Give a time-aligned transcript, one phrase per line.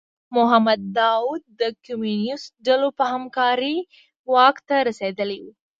[0.35, 3.77] محمد داوود د کمونیستو ډلو په همکارۍ
[4.31, 5.47] واک ته رسېدلی و.